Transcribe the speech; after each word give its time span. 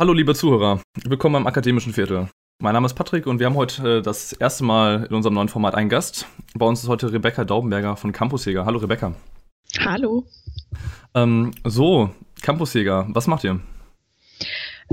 Hallo 0.00 0.12
liebe 0.12 0.32
Zuhörer, 0.32 0.80
willkommen 1.06 1.32
beim 1.32 1.48
Akademischen 1.48 1.92
Viertel. 1.92 2.28
Mein 2.60 2.72
Name 2.72 2.86
ist 2.86 2.94
Patrick 2.94 3.26
und 3.26 3.40
wir 3.40 3.46
haben 3.46 3.56
heute 3.56 3.98
äh, 3.98 4.00
das 4.00 4.32
erste 4.32 4.62
Mal 4.62 5.06
in 5.10 5.12
unserem 5.16 5.34
neuen 5.34 5.48
Format 5.48 5.74
einen 5.74 5.88
Gast. 5.88 6.28
Bei 6.54 6.66
uns 6.66 6.84
ist 6.84 6.88
heute 6.88 7.12
Rebecca 7.12 7.44
Daubenberger 7.44 7.96
von 7.96 8.12
Campusjäger. 8.12 8.64
Hallo 8.64 8.78
Rebecca. 8.78 9.16
Hallo. 9.80 10.24
Ähm, 11.16 11.50
so, 11.64 12.10
Campusjäger, 12.42 13.08
was 13.08 13.26
macht 13.26 13.42
ihr? 13.42 13.60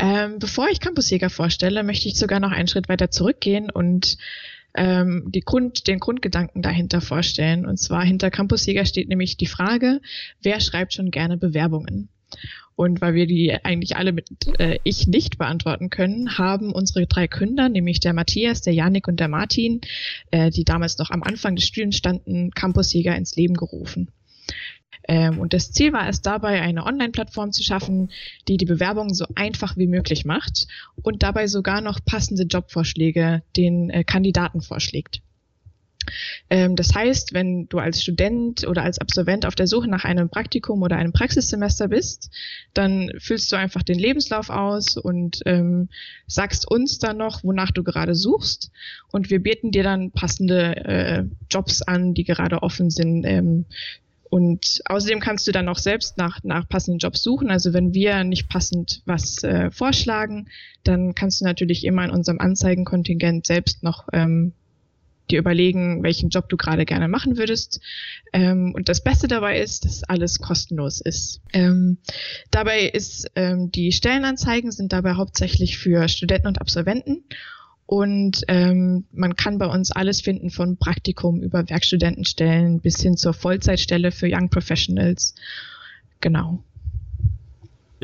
Ähm, 0.02 0.40
bevor 0.40 0.70
ich 0.70 0.80
Campusjäger 0.80 1.30
vorstelle, 1.30 1.84
möchte 1.84 2.08
ich 2.08 2.18
sogar 2.18 2.40
noch 2.40 2.52
einen 2.52 2.68
Schritt 2.68 2.90
weiter 2.90 3.12
zurückgehen 3.12 3.70
und 3.70 4.18
ähm, 4.74 5.32
Grund, 5.46 5.86
den 5.86 6.00
Grundgedanken 6.00 6.64
dahinter 6.64 7.00
vorstellen. 7.00 7.68
Und 7.68 7.78
zwar 7.78 8.04
hinter 8.04 8.32
Campusjäger 8.32 8.86
steht 8.86 9.08
nämlich 9.08 9.38
die 9.38 9.46
Frage, 9.46 10.02
wer 10.42 10.60
schreibt 10.60 10.96
schon 10.96 11.12
gerne 11.12 11.38
Bewerbungen? 11.38 12.10
Und 12.76 13.00
weil 13.00 13.14
wir 13.14 13.26
die 13.26 13.54
eigentlich 13.64 13.96
alle 13.96 14.12
mit 14.12 14.28
äh, 14.60 14.80
ich 14.84 15.08
nicht 15.08 15.38
beantworten 15.38 15.90
können, 15.90 16.38
haben 16.38 16.74
unsere 16.74 17.08
drei 17.08 17.28
Gründer, 17.28 17.70
nämlich 17.70 18.02
der 18.02 18.14
Matthias, 18.14 18.62
der 18.62 18.74
Janik 18.74 19.08
und 19.08 19.20
der 19.20 19.30
Martin, 19.30 19.82
äh, 20.32 20.50
die 20.50 20.66
damals 20.66 20.98
noch 20.98 21.10
am 21.10 21.24
Anfang 21.24 21.56
des 21.56 21.66
Studiums 21.66 21.96
standen, 21.96 22.52
Campusjäger 22.52 23.16
ins 23.16 23.36
Leben 23.36 23.54
gerufen. 23.54 24.12
Ähm, 25.08 25.40
und 25.40 25.54
das 25.54 25.72
Ziel 25.72 25.94
war 25.94 26.10
es 26.10 26.22
dabei, 26.22 26.62
eine 26.62 26.86
Online-Plattform 26.86 27.52
zu 27.52 27.64
schaffen, 27.64 28.12
die 28.48 28.58
die 28.58 28.66
Bewerbung 28.66 29.14
so 29.14 29.26
einfach 29.36 29.78
wie 29.78 29.88
möglich 29.88 30.26
macht 30.26 30.68
und 31.02 31.24
dabei 31.24 31.48
sogar 31.48 31.82
noch 31.82 32.00
passende 32.04 32.44
Jobvorschläge 32.44 33.44
den 33.56 33.90
äh, 33.90 34.04
Kandidaten 34.04 34.62
vorschlägt. 34.62 35.22
Ähm, 36.50 36.76
das 36.76 36.94
heißt, 36.94 37.34
wenn 37.34 37.68
du 37.70 37.80
als 37.80 38.02
Student 38.02 38.68
oder 38.68 38.84
als 38.84 39.00
Absolvent 39.00 39.46
auf 39.46 39.56
der 39.56 39.68
Suche 39.68 39.90
nach 39.90 40.06
einem 40.06 40.30
Praktikum 40.30 40.82
oder 40.82 40.98
einem 40.98 41.14
Praxissemester 41.14 41.88
bist, 41.88 42.30
dann 42.74 43.12
füllst 43.20 43.52
du 43.52 43.56
einfach 43.56 43.84
den 43.84 44.00
Lebenslauf 44.00 44.50
aus 44.50 44.98
und 44.98 45.42
ähm, 45.46 45.90
sagst 46.28 46.70
uns 46.70 47.00
dann 47.00 47.18
noch, 47.18 47.44
wonach 47.44 47.72
du 47.72 47.84
gerade 47.84 48.16
suchst. 48.16 48.72
Und 49.12 49.30
wir 49.30 49.42
bieten 49.42 49.72
dir 49.72 49.84
dann 49.84 50.12
passende 50.12 50.76
äh, 50.86 51.24
Jobs 51.50 51.82
an, 51.82 52.14
die 52.14 52.24
gerade 52.24 52.64
offen 52.64 52.90
sind. 52.90 53.26
Ähm, 53.26 53.66
und 54.30 54.82
außerdem 54.86 55.22
kannst 55.22 55.48
du 55.48 55.54
dann 55.54 55.70
auch 55.70 55.78
selbst 55.78 56.18
nach, 56.18 56.44
nach 56.44 56.68
passenden 56.68 57.00
Jobs 57.00 57.24
suchen. 57.24 57.50
Also 57.52 57.74
wenn 57.74 57.94
wir 57.94 58.24
nicht 58.24 58.50
passend 58.50 59.02
was 59.06 59.44
äh, 59.44 59.72
vorschlagen, 59.72 60.50
dann 60.84 61.16
kannst 61.16 61.40
du 61.40 61.46
natürlich 61.46 61.86
immer 61.86 62.04
in 62.04 62.12
unserem 62.12 62.40
Anzeigenkontingent 62.40 63.46
selbst 63.46 63.84
noch 63.84 64.08
ähm, 64.12 64.52
dir 65.32 65.40
überlegen, 65.40 66.04
welchen 66.04 66.30
Job 66.30 66.50
du 66.50 66.58
gerade 66.58 66.86
gerne 66.86 67.08
machen 67.08 67.38
würdest. 67.38 67.82
Ähm, 68.34 68.74
und 68.76 68.90
das 68.90 69.04
Beste 69.04 69.28
dabei 69.28 69.60
ist, 69.60 69.86
dass 69.86 70.04
alles 70.04 70.40
kostenlos 70.40 71.02
ist. 71.02 71.42
Ähm, 71.54 71.98
dabei 72.52 72.82
ist 72.82 73.32
ähm, 73.36 73.72
die 73.72 73.92
Stellenanzeigen 73.92 74.72
sind 74.72 74.94
dabei 74.94 75.14
hauptsächlich 75.14 75.78
für 75.78 76.08
Studenten 76.08 76.48
und 76.48 76.62
Absolventen. 76.62 77.24
Und 77.88 78.44
ähm, 78.48 79.06
man 79.12 79.36
kann 79.36 79.60
bei 79.60 79.68
uns 79.68 79.92
alles 79.92 80.22
finden 80.22 80.50
von 80.50 80.78
Praktikum 80.78 81.42
über 81.42 81.70
Werkstudentenstellen 81.70 82.80
bis 82.80 83.00
hin 83.00 83.16
zur 83.16 83.34
Vollzeitstelle 83.34 84.12
für 84.12 84.28
Young 84.28 84.50
Professionals. 84.50 85.36
Genau. 86.20 86.64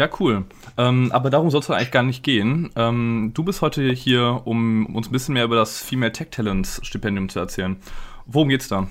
Ja, 0.02 0.10
cool. 0.20 0.46
Ähm, 0.80 1.12
aber 1.12 1.30
darum 1.30 1.52
soll 1.52 1.60
es 1.62 1.70
eigentlich 1.70 1.92
gar 1.92 2.02
nicht 2.02 2.24
gehen. 2.24 2.72
Ähm, 2.76 3.34
du 3.36 3.44
bist 3.44 3.62
heute 3.62 3.92
hier, 3.92 4.42
um 4.46 4.88
uns 4.96 5.08
ein 5.08 5.12
bisschen 5.12 5.36
mehr 5.36 5.44
über 5.44 5.58
das 5.58 5.80
Female 5.80 6.12
Tech 6.12 6.30
Talents 6.32 6.82
Stipendium 6.84 7.30
zu 7.30 7.38
erzählen. 7.38 7.78
Worum 8.26 8.50
geht's 8.50 8.68
da? 8.68 8.88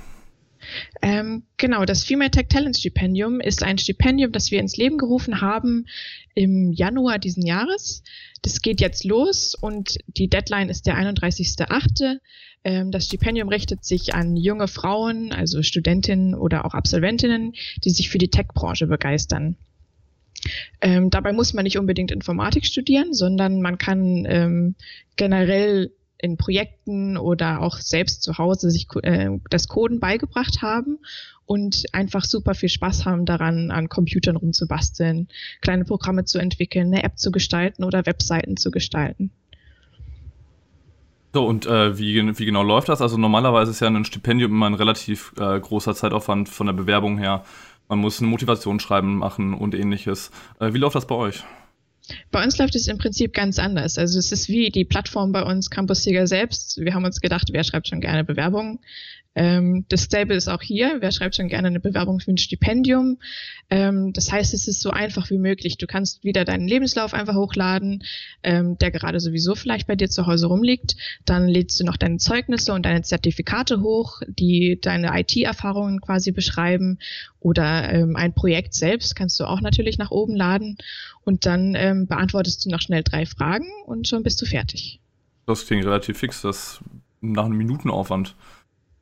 Ähm, 1.02 1.42
genau, 1.56 1.84
das 1.84 2.04
Female 2.04 2.30
Tech 2.30 2.46
Talents 2.48 2.78
Stipendium 2.78 3.40
ist 3.40 3.64
ein 3.64 3.76
Stipendium, 3.76 4.30
das 4.30 4.52
wir 4.52 4.60
ins 4.60 4.76
Leben 4.76 4.98
gerufen 4.98 5.40
haben 5.40 5.86
im 6.36 6.70
Januar 6.70 7.18
diesen 7.18 7.44
Jahres. 7.44 8.04
Das 8.42 8.62
geht 8.62 8.80
jetzt 8.80 9.02
los 9.04 9.56
und 9.60 9.98
die 10.06 10.28
Deadline 10.28 10.68
ist 10.68 10.86
der 10.86 10.96
31.8. 10.96 12.20
Ähm, 12.62 12.92
das 12.92 13.06
Stipendium 13.06 13.48
richtet 13.48 13.84
sich 13.84 14.14
an 14.14 14.36
junge 14.36 14.68
Frauen, 14.68 15.32
also 15.32 15.64
Studentinnen 15.64 16.36
oder 16.36 16.64
auch 16.64 16.74
Absolventinnen, 16.74 17.54
die 17.82 17.90
sich 17.90 18.10
für 18.10 18.18
die 18.18 18.30
Tech-Branche 18.30 18.86
begeistern. 18.86 19.56
Ähm, 20.80 21.10
dabei 21.10 21.32
muss 21.32 21.52
man 21.52 21.64
nicht 21.64 21.78
unbedingt 21.78 22.10
Informatik 22.10 22.64
studieren, 22.64 23.12
sondern 23.12 23.60
man 23.60 23.78
kann 23.78 24.24
ähm, 24.26 24.74
generell 25.16 25.92
in 26.18 26.36
Projekten 26.36 27.16
oder 27.16 27.60
auch 27.60 27.78
selbst 27.78 28.22
zu 28.22 28.38
Hause 28.38 28.70
sich 28.70 28.86
äh, 29.02 29.30
das 29.48 29.68
Coden 29.68 30.00
beigebracht 30.00 30.62
haben 30.62 30.98
und 31.46 31.84
einfach 31.92 32.24
super 32.24 32.54
viel 32.54 32.68
Spaß 32.68 33.06
haben 33.06 33.24
daran, 33.24 33.70
an 33.70 33.88
Computern 33.88 34.36
rumzubasteln, 34.36 35.28
kleine 35.60 35.84
Programme 35.84 36.24
zu 36.24 36.38
entwickeln, 36.38 36.88
eine 36.88 37.02
App 37.02 37.18
zu 37.18 37.30
gestalten 37.30 37.84
oder 37.84 38.06
Webseiten 38.06 38.56
zu 38.56 38.70
gestalten. 38.70 39.30
So, 41.32 41.46
und 41.46 41.64
äh, 41.66 41.96
wie, 41.96 42.38
wie 42.38 42.44
genau 42.44 42.62
läuft 42.62 42.88
das? 42.88 43.00
Also 43.00 43.16
normalerweise 43.16 43.70
ist 43.70 43.80
ja 43.80 43.86
ein 43.86 44.04
Stipendium 44.04 44.50
immer 44.50 44.66
ein 44.66 44.74
relativ 44.74 45.32
äh, 45.38 45.60
großer 45.60 45.94
Zeitaufwand 45.94 46.48
von 46.48 46.66
der 46.66 46.74
Bewerbung 46.74 47.18
her. 47.18 47.44
Man 47.90 47.98
muss 47.98 48.20
ein 48.20 48.28
Motivationsschreiben 48.28 49.16
machen 49.16 49.52
und 49.52 49.74
ähnliches. 49.74 50.30
Äh, 50.60 50.72
wie 50.72 50.78
läuft 50.78 50.94
das 50.94 51.08
bei 51.08 51.16
euch? 51.16 51.42
Bei 52.30 52.42
uns 52.42 52.56
läuft 52.56 52.76
es 52.76 52.86
im 52.86 52.98
Prinzip 52.98 53.34
ganz 53.34 53.58
anders. 53.58 53.98
Also 53.98 54.20
es 54.20 54.30
ist 54.30 54.48
wie 54.48 54.70
die 54.70 54.84
Plattform 54.84 55.32
bei 55.32 55.42
uns 55.42 55.70
Campus 55.70 56.04
Sieger 56.04 56.28
selbst. 56.28 56.78
Wir 56.78 56.94
haben 56.94 57.04
uns 57.04 57.20
gedacht, 57.20 57.48
wer 57.50 57.64
schreibt 57.64 57.88
schon 57.88 58.00
gerne 58.00 58.22
Bewerbungen? 58.22 58.78
Ähm, 59.36 59.84
Stable 59.94 60.34
ist 60.34 60.48
auch 60.48 60.62
hier. 60.62 60.96
Wer 60.98 61.12
schreibt 61.12 61.36
schon 61.36 61.48
gerne 61.48 61.68
eine 61.68 61.78
Bewerbung 61.78 62.18
für 62.18 62.32
ein 62.32 62.38
Stipendium? 62.38 63.18
Ähm, 63.70 64.12
das 64.12 64.32
heißt, 64.32 64.52
es 64.54 64.66
ist 64.66 64.80
so 64.80 64.90
einfach 64.90 65.30
wie 65.30 65.38
möglich. 65.38 65.78
Du 65.78 65.86
kannst 65.86 66.24
wieder 66.24 66.44
deinen 66.44 66.66
Lebenslauf 66.66 67.14
einfach 67.14 67.36
hochladen, 67.36 68.02
ähm, 68.42 68.76
der 68.78 68.90
gerade 68.90 69.20
sowieso 69.20 69.54
vielleicht 69.54 69.86
bei 69.86 69.94
dir 69.94 70.10
zu 70.10 70.26
Hause 70.26 70.48
rumliegt. 70.48 70.96
Dann 71.24 71.46
lädst 71.46 71.78
du 71.78 71.84
noch 71.84 71.96
deine 71.96 72.18
Zeugnisse 72.18 72.72
und 72.72 72.84
deine 72.84 73.02
Zertifikate 73.02 73.80
hoch, 73.80 74.20
die 74.26 74.80
deine 74.80 75.18
IT-Erfahrungen 75.20 76.00
quasi 76.00 76.32
beschreiben. 76.32 76.98
Oder 77.38 77.92
ähm, 77.92 78.16
ein 78.16 78.34
Projekt 78.34 78.74
selbst 78.74 79.14
kannst 79.14 79.38
du 79.38 79.44
auch 79.44 79.60
natürlich 79.60 79.96
nach 79.96 80.10
oben 80.10 80.34
laden. 80.34 80.76
Und 81.24 81.46
dann 81.46 81.76
ähm, 81.76 82.08
beantwortest 82.08 82.64
du 82.64 82.70
noch 82.70 82.80
schnell 82.80 83.04
drei 83.04 83.26
Fragen 83.26 83.66
und 83.86 84.08
schon 84.08 84.24
bist 84.24 84.42
du 84.42 84.46
fertig. 84.46 84.98
Das 85.46 85.66
klingt 85.66 85.84
relativ 85.84 86.18
fix. 86.18 86.42
Das 86.42 86.80
nach 87.20 87.44
einem 87.44 87.56
Minutenaufwand. 87.56 88.34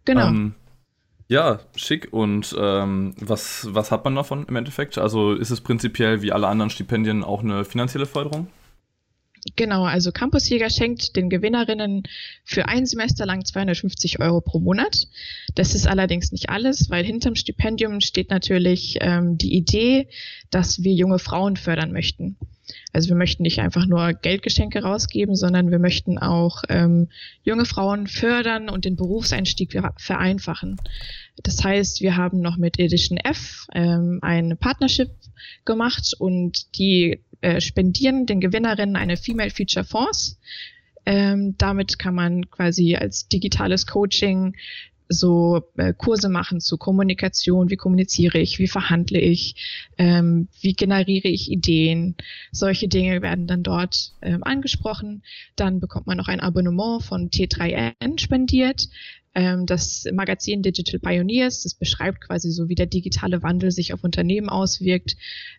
Genau. 0.08 0.28
Ähm, 0.28 0.54
ja, 1.28 1.60
schick. 1.76 2.08
Und 2.12 2.56
ähm, 2.58 3.14
was, 3.20 3.68
was 3.70 3.90
hat 3.90 4.04
man 4.06 4.14
davon 4.14 4.46
im 4.48 4.56
Endeffekt? 4.56 4.96
Also 4.96 5.34
ist 5.34 5.50
es 5.50 5.60
prinzipiell 5.60 6.22
wie 6.22 6.32
alle 6.32 6.48
anderen 6.48 6.70
Stipendien 6.70 7.22
auch 7.22 7.42
eine 7.42 7.66
finanzielle 7.66 8.06
Förderung? 8.06 8.48
Genau, 9.54 9.84
also 9.84 10.10
Campusjäger 10.10 10.70
schenkt 10.70 11.14
den 11.14 11.28
Gewinnerinnen 11.28 12.04
für 12.44 12.68
ein 12.68 12.86
Semester 12.86 13.26
lang 13.26 13.44
250 13.44 14.18
Euro 14.20 14.40
pro 14.40 14.60
Monat. 14.60 15.08
Das 15.54 15.74
ist 15.74 15.86
allerdings 15.86 16.32
nicht 16.32 16.48
alles, 16.48 16.88
weil 16.88 17.04
hinterm 17.04 17.34
Stipendium 17.34 18.00
steht 18.00 18.30
natürlich 18.30 18.96
ähm, 19.00 19.36
die 19.36 19.54
Idee, 19.54 20.08
dass 20.50 20.82
wir 20.82 20.92
junge 20.92 21.18
Frauen 21.18 21.56
fördern 21.56 21.92
möchten. 21.92 22.36
Also 22.92 23.08
wir 23.08 23.16
möchten 23.16 23.42
nicht 23.42 23.60
einfach 23.60 23.86
nur 23.86 24.12
Geldgeschenke 24.12 24.82
rausgeben, 24.82 25.36
sondern 25.36 25.70
wir 25.70 25.78
möchten 25.78 26.18
auch 26.18 26.62
ähm, 26.68 27.08
junge 27.42 27.64
Frauen 27.64 28.06
fördern 28.06 28.68
und 28.68 28.84
den 28.84 28.96
Berufseinstieg 28.96 29.78
vereinfachen. 29.96 30.76
Das 31.42 31.62
heißt, 31.64 32.00
wir 32.00 32.16
haben 32.16 32.40
noch 32.40 32.56
mit 32.56 32.78
Edition 32.78 33.18
F 33.18 33.66
ähm, 33.74 34.18
eine 34.22 34.56
Partnership 34.56 35.10
gemacht 35.64 36.14
und 36.18 36.78
die 36.78 37.20
äh, 37.40 37.60
spendieren 37.60 38.26
den 38.26 38.40
Gewinnerinnen 38.40 38.96
eine 38.96 39.16
Female 39.16 39.50
Feature 39.50 39.84
Force. 39.84 40.38
Ähm, 41.06 41.54
damit 41.56 41.98
kann 41.98 42.14
man 42.14 42.50
quasi 42.50 42.96
als 42.96 43.28
digitales 43.28 43.86
Coaching 43.86 44.54
so 45.08 45.62
äh, 45.76 45.94
Kurse 45.94 46.28
machen 46.28 46.60
zu 46.60 46.76
Kommunikation, 46.76 47.70
wie 47.70 47.76
kommuniziere 47.76 48.38
ich, 48.38 48.58
wie 48.58 48.68
verhandle 48.68 49.20
ich, 49.20 49.90
ähm, 49.96 50.48
wie 50.60 50.74
generiere 50.74 51.28
ich 51.28 51.50
Ideen. 51.50 52.16
Solche 52.52 52.88
Dinge 52.88 53.22
werden 53.22 53.46
dann 53.46 53.62
dort 53.62 54.12
ähm, 54.22 54.44
angesprochen. 54.44 55.22
Dann 55.56 55.80
bekommt 55.80 56.06
man 56.06 56.18
noch 56.18 56.28
ein 56.28 56.40
Abonnement 56.40 57.02
von 57.02 57.30
T3N 57.30 58.18
spendiert. 58.18 58.88
Ähm, 59.38 59.66
das 59.66 60.04
Magazin 60.12 60.62
Digital 60.62 60.98
Pioneers, 60.98 61.62
das 61.62 61.74
beschreibt 61.74 62.22
quasi 62.22 62.50
so, 62.50 62.68
wie 62.68 62.74
der 62.74 62.86
digitale 62.86 63.40
Wandel 63.44 63.70
sich 63.70 63.94
auf 63.94 64.02
Unternehmen 64.02 64.48
auswirkt 64.48 65.16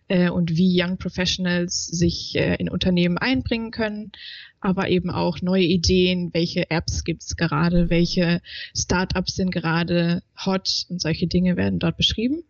äh, 0.08 0.28
und 0.28 0.54
wie 0.54 0.78
Young 0.78 0.98
Professionals 0.98 1.86
sich 1.86 2.36
äh, 2.36 2.56
in 2.56 2.68
Unternehmen 2.68 3.16
einbringen 3.16 3.70
können 3.70 4.12
aber 4.60 4.88
eben 4.88 5.08
auch 5.08 5.40
neue 5.40 5.64
Ideen, 5.64 6.34
welche 6.34 6.70
Apps 6.70 7.04
gibt 7.04 7.22
es 7.22 7.36
gerade, 7.36 7.88
welche 7.88 8.42
Startups 8.76 9.34
sind 9.34 9.50
gerade 9.50 10.22
hot 10.44 10.84
und 10.90 11.00
solche 11.00 11.26
Dinge 11.26 11.56
werden 11.56 11.78
dort 11.78 11.96
beschrieben. 11.96 12.42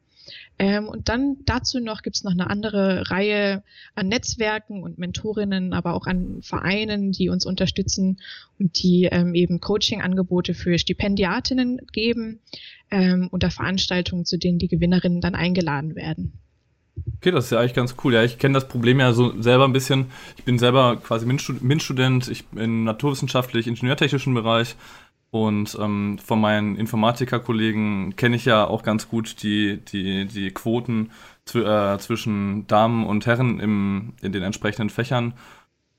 Ähm, 0.59 0.89
und 0.89 1.09
dann 1.09 1.37
dazu 1.45 1.81
noch 1.81 2.03
gibt 2.03 2.17
es 2.17 2.25
noch 2.25 2.33
eine 2.33 2.51
andere 2.51 3.11
Reihe 3.11 3.63
an 3.95 4.09
Netzwerken 4.09 4.83
und 4.83 4.99
Mentorinnen, 4.99 5.73
aber 5.73 5.95
auch 5.95 6.07
an 6.07 6.43
Vereinen, 6.43 7.13
die 7.13 7.29
uns 7.29 7.47
unterstützen 7.47 8.21
und 8.59 8.83
die 8.83 9.09
ähm, 9.11 9.35
eben 9.35 9.61
Coaching-Angebote 9.61 10.55
für 10.55 10.79
Stipendiatinnen 10.79 11.81
geben 11.93 12.41
ähm, 12.91 13.29
unter 13.31 13.51
Veranstaltungen, 13.51 14.25
zu 14.25 14.39
denen 14.39 14.59
die 14.59 14.69
Gewinnerinnen 14.69 15.21
dann 15.21 15.35
eingeladen 15.35 15.95
werden. 15.95 16.33
Okay, 17.17 17.31
das 17.31 17.47
ist 17.47 17.51
ja 17.51 17.61
eigentlich 17.61 17.75
ganz 17.75 17.97
cool. 18.05 18.15
Ja, 18.15 18.25
ich 18.25 18.39
kenne 18.39 18.55
das 18.55 18.69
Problem 18.69 19.01
ja 19.01 19.13
so 19.13 19.41
selber 19.41 19.65
ein 19.65 19.73
bisschen. 19.73 20.07
Ich 20.37 20.45
bin 20.45 20.59
selber 20.59 20.97
quasi 20.97 21.27
MINT-Student, 21.27 22.29
ich 22.29 22.47
bin 22.47 22.85
naturwissenschaftlich 22.85 23.67
ingenieurtechnischen 23.67 24.35
Bereich 24.35 24.77
und 25.31 25.79
ähm, 25.81 26.19
von 26.19 26.41
meinen 26.41 26.77
Informatikerkollegen 26.77 28.17
kenne 28.17 28.37
ich 28.37 28.45
ja 28.45 28.67
auch 28.67 28.83
ganz 28.83 29.09
gut 29.09 29.43
die, 29.43 29.79
die, 29.79 30.27
die 30.27 30.51
Quoten 30.51 31.13
zw 31.45 31.61
äh, 31.95 31.99
zwischen 31.99 32.67
Damen 32.67 33.07
und 33.07 33.27
Herren 33.27 33.61
im, 33.61 34.15
in 34.23 34.33
den 34.33 34.43
entsprechenden 34.43 34.91
Fächern. 34.91 35.35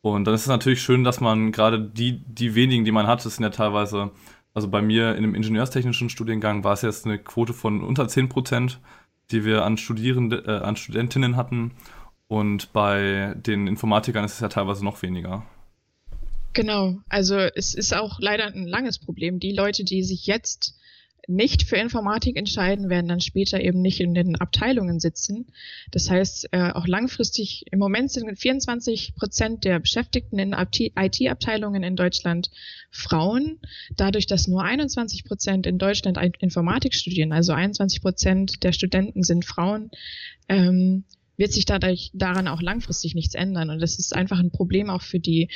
Und 0.01 0.25
dann 0.25 0.33
ist 0.33 0.41
es 0.41 0.47
natürlich 0.47 0.81
schön, 0.81 1.03
dass 1.03 1.21
man 1.21 1.51
gerade 1.51 1.79
die, 1.79 2.23
die 2.25 2.55
wenigen, 2.55 2.83
die 2.85 2.91
man 2.91 3.07
hat, 3.07 3.23
das 3.23 3.35
sind 3.35 3.43
ja 3.43 3.51
teilweise, 3.51 4.11
also 4.53 4.67
bei 4.67 4.81
mir 4.81 5.11
in 5.11 5.23
einem 5.23 5.35
ingenieurstechnischen 5.35 6.09
Studiengang 6.09 6.63
war 6.63 6.73
es 6.73 6.81
jetzt 6.81 7.05
eine 7.05 7.19
Quote 7.19 7.53
von 7.53 7.83
unter 7.83 8.07
10 8.07 8.27
Prozent, 8.27 8.79
die 9.31 9.45
wir 9.45 9.63
an 9.63 9.77
Studierende, 9.77 10.43
äh, 10.45 10.65
an 10.65 10.75
Studentinnen 10.75 11.37
hatten. 11.37 11.71
Und 12.27 12.73
bei 12.73 13.33
den 13.37 13.67
Informatikern 13.67 14.25
ist 14.25 14.33
es 14.33 14.39
ja 14.41 14.49
teilweise 14.49 14.83
noch 14.83 15.01
weniger. 15.01 15.45
Genau, 16.53 16.99
also 17.07 17.37
es 17.37 17.73
ist 17.73 17.93
auch 17.93 18.19
leider 18.19 18.47
ein 18.47 18.67
langes 18.67 18.99
Problem. 18.99 19.39
Die 19.39 19.53
Leute, 19.53 19.83
die 19.83 20.03
sich 20.03 20.27
jetzt 20.27 20.75
nicht 21.27 21.63
für 21.63 21.77
Informatik 21.77 22.35
entscheiden, 22.35 22.89
werden 22.89 23.07
dann 23.07 23.21
später 23.21 23.61
eben 23.61 23.81
nicht 23.81 23.99
in 23.99 24.13
den 24.13 24.35
Abteilungen 24.35 24.99
sitzen. 24.99 25.47
Das 25.91 26.09
heißt, 26.09 26.49
äh, 26.51 26.71
auch 26.71 26.87
langfristig, 26.87 27.65
im 27.71 27.79
Moment 27.79 28.11
sind 28.11 28.37
24 28.37 29.15
Prozent 29.15 29.63
der 29.63 29.79
Beschäftigten 29.79 30.39
in 30.39 30.53
IT-Abteilungen 30.53 31.83
in 31.83 31.95
Deutschland 31.95 32.49
Frauen. 32.89 33.59
Dadurch, 33.95 34.25
dass 34.25 34.47
nur 34.47 34.63
21 34.63 35.23
Prozent 35.23 35.67
in 35.67 35.77
Deutschland 35.77 36.17
Informatik 36.39 36.93
studieren, 36.93 37.31
also 37.31 37.53
21 37.53 38.01
Prozent 38.01 38.63
der 38.63 38.73
Studenten 38.73 39.23
sind 39.23 39.45
Frauen, 39.45 39.91
ähm, 40.49 41.05
wird 41.37 41.53
sich 41.53 41.65
dadurch 41.65 42.11
daran 42.13 42.47
auch 42.47 42.61
langfristig 42.61 43.15
nichts 43.15 43.35
ändern. 43.35 43.69
Und 43.69 43.81
das 43.81 43.97
ist 43.97 44.15
einfach 44.15 44.39
ein 44.39 44.51
Problem 44.51 44.89
auch 44.89 45.01
für 45.01 45.19
die 45.19 45.49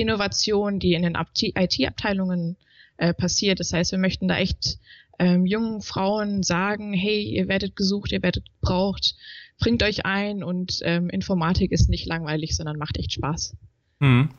Innovation, 0.00 0.78
die 0.78 0.94
in 0.94 1.02
den 1.02 1.16
IT-Abteilungen 1.16 2.56
äh, 2.96 3.14
passiert. 3.14 3.60
Das 3.60 3.72
heißt, 3.72 3.92
wir 3.92 3.98
möchten 3.98 4.28
da 4.28 4.36
echt 4.36 4.78
ähm, 5.18 5.46
jungen 5.46 5.82
Frauen 5.82 6.42
sagen, 6.42 6.92
hey, 6.92 7.22
ihr 7.22 7.48
werdet 7.48 7.76
gesucht, 7.76 8.12
ihr 8.12 8.22
werdet 8.22 8.44
gebraucht, 8.60 9.14
bringt 9.58 9.82
euch 9.82 10.06
ein 10.06 10.42
und 10.42 10.80
ähm, 10.82 11.08
Informatik 11.10 11.72
ist 11.72 11.88
nicht 11.88 12.06
langweilig, 12.06 12.56
sondern 12.56 12.78
macht 12.78 12.98
echt 12.98 13.12
Spaß. 13.12 13.56
Mhm. 14.00 14.30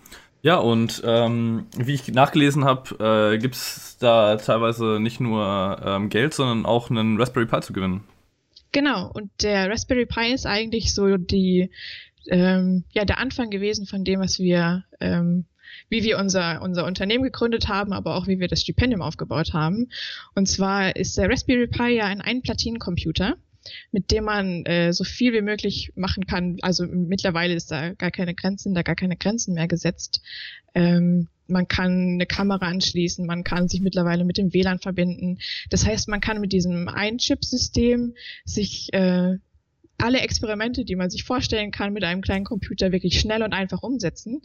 Ja, 0.42 0.56
und 0.56 1.02
ähm, 1.06 1.66
wie 1.76 1.96
ich 1.96 2.08
nachgelesen 2.08 2.64
habe, 2.64 3.34
äh, 3.34 3.38
gibt 3.40 3.56
es 3.56 3.98
da 4.00 4.38
teilweise 4.38 5.00
nicht 5.02 5.20
nur 5.20 5.82
ähm, 5.84 6.08
Geld, 6.08 6.34
sondern 6.34 6.66
auch 6.66 6.90
einen 6.90 7.18
Raspberry 7.20 7.46
Pi 7.46 7.60
zu 7.60 7.74
gewinnen. 7.74 8.06
Genau, 8.72 9.12
und 9.12 9.32
der 9.42 9.70
Raspberry 9.70 10.06
Pi 10.06 10.32
ist 10.32 10.46
eigentlich 10.46 10.94
so 10.94 11.18
die 11.18 11.72
ähm, 12.28 12.84
ja 12.92 13.06
der 13.06 13.20
Anfang 13.20 13.50
gewesen 13.50 13.86
von 13.86 14.04
dem, 14.04 14.20
was 14.20 14.40
wir, 14.40 14.84
ähm, 15.00 15.46
wie 15.90 16.04
wir 16.04 16.18
unser 16.18 16.62
unser 16.62 16.86
Unternehmen 16.86 17.24
gegründet 17.24 17.68
haben, 17.68 17.94
aber 17.94 18.16
auch 18.16 18.28
wie 18.28 18.40
wir 18.40 18.48
das 18.48 18.62
Stipendium 18.62 19.02
aufgebaut 19.02 19.54
haben. 19.54 19.90
Und 20.36 20.48
zwar 20.48 20.96
ist 20.96 21.18
der 21.18 21.30
Raspberry 21.30 21.68
Pi 21.68 21.96
ja 21.96 22.06
ein 22.06 22.22
Einplatinencomputer 22.22 23.36
mit 23.92 24.12
dem 24.12 24.24
man 24.24 24.66
äh, 24.66 24.94
so 24.94 25.04
viel 25.04 25.34
wie 25.34 25.42
möglich 25.42 25.92
machen 25.96 26.26
kann. 26.26 26.58
Also 26.62 26.86
mittlerweile 26.86 27.54
ist 27.54 27.72
da 27.72 27.94
gar 27.94 28.12
keine 28.12 28.34
Grenzen, 28.34 28.74
da 28.74 28.82
gar 28.82 28.96
keine 28.96 29.18
Grenzen 29.18 29.54
mehr 29.54 29.68
gesetzt. 29.68 30.22
Ähm, 30.74 31.28
man 31.48 31.68
kann 31.68 32.14
eine 32.14 32.26
Kamera 32.26 32.68
anschließen, 32.68 33.26
man 33.26 33.44
kann 33.44 33.68
sich 33.68 33.82
mittlerweile 33.82 34.24
mit 34.24 34.38
dem 34.38 34.54
WLAN 34.54 34.80
verbinden. 34.80 35.40
Das 35.70 35.86
heißt, 35.86 36.08
man 36.08 36.22
kann 36.22 36.40
mit 36.42 36.54
diesem 36.54 36.88
Ein-Chip-System 36.88 38.14
sich 38.46 38.94
äh, 38.94 39.38
alle 40.00 40.22
Experimente, 40.22 40.86
die 40.86 40.96
man 40.96 41.10
sich 41.10 41.24
vorstellen 41.24 41.72
kann, 41.72 41.94
mit 41.94 42.04
einem 42.04 42.22
kleinen 42.22 42.46
Computer 42.46 42.92
wirklich 42.92 43.20
schnell 43.20 43.44
und 43.44 43.54
einfach 43.54 43.84
umsetzen. 43.84 44.42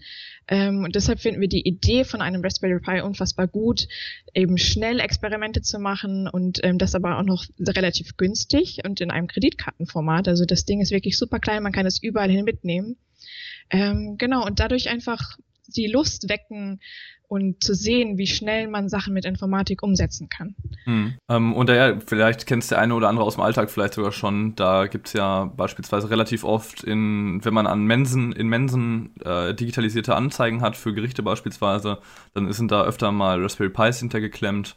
Ähm, 0.49 0.85
und 0.85 0.95
deshalb 0.95 1.21
finden 1.21 1.41
wir 1.41 1.49
die 1.49 1.67
Idee 1.67 2.05
von 2.05 2.21
einem 2.21 2.43
Raspberry 2.43 2.81
Pi 2.81 3.01
unfassbar 3.01 3.47
gut, 3.47 3.89
eben 4.35 4.59
schnell 4.59 5.01
Experimente 5.01 5.63
zu 5.63 5.79
machen 5.79 6.29
und 6.29 6.61
ähm, 6.63 6.79
das 6.79 6.95
aber 6.95 7.19
auch 7.19 7.25
noch 7.25 7.45
relativ 7.59 8.17
günstig 8.17 8.81
und 8.85 9.01
in 9.01 9.11
einem 9.11 9.29
Kreditkartenformat. 9.29 10.29
Also 10.29 10.45
das 10.45 10.65
Ding 10.65 10.81
ist 10.81 10.91
wirklich 10.91 11.17
super 11.17 11.39
klein, 11.39 11.63
man 11.63 11.73
kann 11.73 11.87
es 11.87 12.03
überall 12.03 12.31
hin 12.31 12.45
mitnehmen. 12.45 12.97
Ähm, 13.71 14.17
genau, 14.19 14.45
und 14.45 14.61
dadurch 14.61 14.91
einfach 14.91 15.39
die 15.69 15.87
Lust 15.87 16.29
wecken, 16.29 16.81
und 17.35 17.63
zu 17.63 17.75
sehen, 17.75 18.17
wie 18.17 18.27
schnell 18.27 18.69
man 18.69 18.89
Sachen 18.89 19.13
mit 19.13 19.25
Informatik 19.25 19.83
umsetzen 19.83 20.29
kann. 20.29 20.55
Hm. 20.85 21.15
Ähm, 21.29 21.53
und 21.53 21.69
ja, 21.69 21.99
vielleicht 21.99 22.47
kennst 22.47 22.71
der 22.71 22.79
eine 22.79 22.95
oder 22.95 23.09
andere 23.09 23.25
aus 23.25 23.35
dem 23.35 23.43
Alltag 23.43 23.71
vielleicht 23.71 23.95
sogar 23.95 24.13
schon. 24.13 24.55
Da 24.55 24.87
gibt 24.87 25.09
es 25.09 25.15
ja 25.15 25.45
beispielsweise 25.45 26.11
relativ 26.11 26.45
oft, 26.45 26.85
in, 26.85 27.45
wenn 27.45 27.53
man 27.53 27.67
an 27.67 27.85
Mensen, 27.85 28.33
in 28.33 28.49
Mensen 28.49 29.17
äh, 29.25 29.53
digitalisierte 29.53 30.15
Anzeigen 30.15 30.61
hat 30.61 30.77
für 30.77 30.95
Gerichte 30.95 31.23
beispielsweise, 31.23 31.99
dann 32.35 32.53
sind 32.53 32.71
da 32.71 32.85
öfter 32.85 33.11
mal 33.11 33.43
Raspberry 33.43 33.71
Pis 33.71 33.99
hintergeklemmt. 33.99 34.77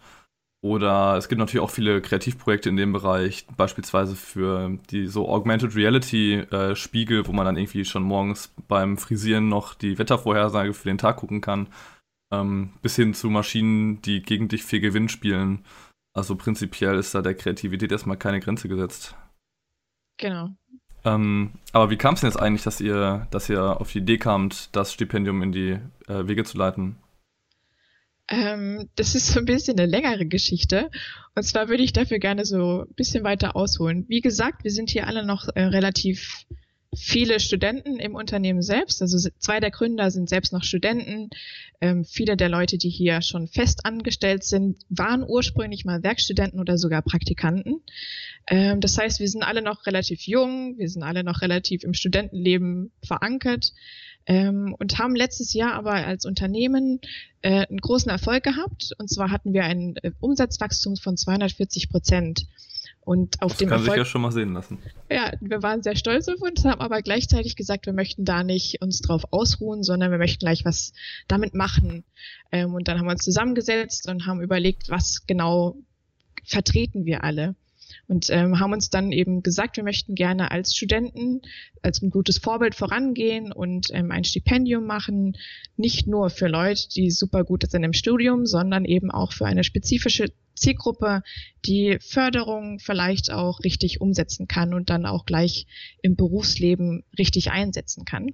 Oder 0.61 1.15
es 1.17 1.29
gibt 1.29 1.37
natürlich 1.37 1.63
auch 1.63 1.69
viele 1.69 2.01
Kreativprojekte 2.01 2.69
in 2.69 2.77
dem 2.77 2.91
Bereich, 2.91 3.45
beispielsweise 3.55 4.15
für 4.15 4.79
die 4.89 5.05
so 5.05 5.29
Augmented 5.29 5.75
Reality 5.75 6.39
äh, 6.39 6.75
Spiegel, 6.75 7.27
wo 7.27 7.31
man 7.31 7.45
dann 7.45 7.57
irgendwie 7.57 7.85
schon 7.85 8.01
morgens 8.01 8.51
beim 8.67 8.97
Frisieren 8.97 9.49
noch 9.49 9.75
die 9.75 9.99
Wettervorhersage 9.99 10.73
für 10.73 10.89
den 10.89 10.97
Tag 10.97 11.17
gucken 11.17 11.41
kann 11.41 11.67
ähm, 12.31 12.73
bis 12.81 12.95
hin 12.95 13.13
zu 13.13 13.29
Maschinen, 13.29 14.01
die 14.01 14.21
gegen 14.21 14.47
dich 14.47 14.63
für 14.63 14.79
Gewinn 14.79 15.09
spielen. 15.09 15.65
Also 16.13 16.35
prinzipiell 16.35 16.97
ist 16.97 17.13
da 17.13 17.21
der 17.21 17.35
Kreativität 17.35 17.91
erstmal 17.91 18.17
keine 18.17 18.39
Grenze 18.39 18.67
gesetzt. 18.67 19.15
Genau. 20.17 20.49
Ähm, 21.05 21.51
aber 21.71 21.89
wie 21.89 21.97
kam 21.97 22.15
es 22.15 22.21
denn 22.21 22.29
jetzt 22.29 22.39
eigentlich, 22.39 22.63
dass 22.63 22.81
ihr, 22.81 23.27
dass 23.31 23.49
ihr 23.49 23.79
auf 23.79 23.91
die 23.91 23.99
Idee 23.99 24.17
kamt, 24.17 24.75
das 24.75 24.93
Stipendium 24.93 25.41
in 25.41 25.51
die 25.51 25.79
äh, 26.07 26.27
Wege 26.27 26.43
zu 26.43 26.57
leiten? 26.57 26.97
Ähm, 28.29 28.89
das 28.95 29.15
ist 29.15 29.27
so 29.27 29.39
ein 29.39 29.45
bisschen 29.45 29.79
eine 29.79 29.89
längere 29.89 30.25
Geschichte. 30.25 30.89
Und 31.35 31.43
zwar 31.43 31.69
würde 31.69 31.83
ich 31.83 31.93
dafür 31.93 32.19
gerne 32.19 32.43
so 32.43 32.81
ein 32.81 32.93
bisschen 32.95 33.23
weiter 33.23 33.55
ausholen. 33.55 34.05
Wie 34.09 34.21
gesagt, 34.21 34.63
wir 34.63 34.71
sind 34.71 34.89
hier 34.89 35.07
alle 35.07 35.25
noch 35.25 35.47
äh, 35.55 35.63
relativ 35.63 36.45
viele 36.97 37.39
Studenten 37.39 37.99
im 37.99 38.15
Unternehmen 38.15 38.61
selbst. 38.61 39.01
Also 39.01 39.29
zwei 39.39 39.59
der 39.59 39.71
Gründer 39.71 40.11
sind 40.11 40.29
selbst 40.29 40.53
noch 40.53 40.63
Studenten. 40.63 41.29
Ähm, 41.79 42.03
viele 42.03 42.35
der 42.35 42.49
Leute, 42.49 42.77
die 42.77 42.89
hier 42.89 43.21
schon 43.21 43.47
fest 43.47 43.85
angestellt 43.85 44.43
sind, 44.43 44.77
waren 44.89 45.23
ursprünglich 45.27 45.85
mal 45.85 46.03
Werkstudenten 46.03 46.59
oder 46.59 46.77
sogar 46.77 47.01
Praktikanten. 47.01 47.81
Ähm, 48.47 48.81
das 48.81 48.97
heißt, 48.97 49.19
wir 49.19 49.27
sind 49.27 49.43
alle 49.43 49.61
noch 49.61 49.85
relativ 49.85 50.21
jung, 50.21 50.77
wir 50.77 50.89
sind 50.89 51.03
alle 51.03 51.23
noch 51.23 51.41
relativ 51.41 51.83
im 51.83 51.93
Studentenleben 51.93 52.91
verankert 53.03 53.73
ähm, 54.25 54.75
und 54.77 54.99
haben 54.99 55.15
letztes 55.15 55.53
Jahr 55.53 55.73
aber 55.73 55.93
als 55.93 56.25
Unternehmen 56.25 56.99
äh, 57.41 57.65
einen 57.65 57.79
großen 57.79 58.11
Erfolg 58.11 58.43
gehabt. 58.43 58.93
Und 58.97 59.09
zwar 59.09 59.31
hatten 59.31 59.53
wir 59.53 59.63
ein 59.63 59.95
äh, 60.03 60.11
Umsatzwachstum 60.19 60.97
von 60.97 61.17
240 61.17 61.89
Prozent. 61.89 62.47
Und 63.07 63.41
auf 63.41 63.53
das 63.53 63.59
dem 63.59 63.69
kann 63.69 63.77
Erfolg, 63.77 63.93
sich 63.93 63.99
ja 63.99 64.05
schon 64.05 64.21
mal 64.21 64.33
sehen 64.33 64.51
lassen. 64.51 64.79
Ja, 65.09 65.31
wir 65.39 65.63
waren 65.63 65.81
sehr 65.81 65.95
stolz 65.95 66.27
auf 66.27 66.41
uns, 66.41 66.65
haben 66.65 66.81
aber 66.81 67.01
gleichzeitig 67.01 67.55
gesagt, 67.55 67.85
wir 67.85 67.93
möchten 67.93 68.25
da 68.25 68.43
nicht 68.43 68.81
uns 68.81 68.99
drauf 68.99 69.23
ausruhen, 69.31 69.81
sondern 69.81 70.11
wir 70.11 70.17
möchten 70.17 70.39
gleich 70.39 70.65
was 70.65 70.91
damit 71.29 71.55
machen. 71.55 72.03
Ähm, 72.51 72.73
und 72.73 72.89
dann 72.89 72.99
haben 72.99 73.05
wir 73.05 73.13
uns 73.13 73.23
zusammengesetzt 73.23 74.09
und 74.09 74.25
haben 74.25 74.41
überlegt, 74.41 74.89
was 74.89 75.25
genau 75.25 75.77
vertreten 76.43 77.05
wir 77.05 77.23
alle. 77.23 77.55
Und 78.09 78.29
ähm, 78.29 78.59
haben 78.59 78.73
uns 78.73 78.89
dann 78.89 79.13
eben 79.13 79.41
gesagt, 79.41 79.77
wir 79.77 79.85
möchten 79.85 80.13
gerne 80.13 80.51
als 80.51 80.75
Studenten 80.75 81.43
als 81.81 82.01
ein 82.01 82.09
gutes 82.09 82.39
Vorbild 82.39 82.75
vorangehen 82.75 83.53
und 83.53 83.87
ähm, 83.91 84.11
ein 84.11 84.25
Stipendium 84.25 84.85
machen, 84.85 85.37
nicht 85.77 86.07
nur 86.07 86.29
für 86.29 86.49
Leute, 86.49 86.89
die 86.89 87.09
super 87.09 87.45
gut 87.45 87.71
sind 87.71 87.85
im 87.85 87.93
Studium, 87.93 88.45
sondern 88.45 88.83
eben 88.83 89.11
auch 89.11 89.31
für 89.31 89.45
eine 89.45 89.63
spezifische 89.63 90.33
Zielgruppe, 90.57 91.23
die 91.65 91.97
Förderung 92.01 92.79
vielleicht 92.79 93.31
auch 93.31 93.63
richtig 93.63 94.01
umsetzen 94.01 94.47
kann 94.47 94.73
und 94.73 94.89
dann 94.89 95.05
auch 95.05 95.25
gleich 95.25 95.67
im 96.01 96.15
Berufsleben 96.15 97.03
richtig 97.17 97.51
einsetzen 97.51 98.05
kann. 98.05 98.33